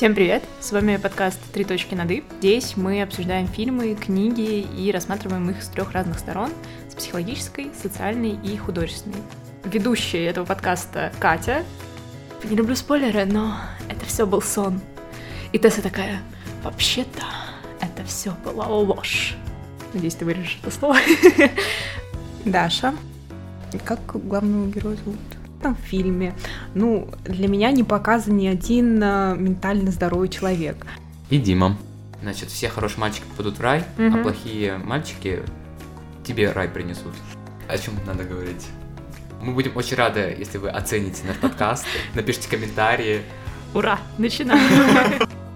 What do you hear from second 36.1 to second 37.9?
тебе рай принесут. О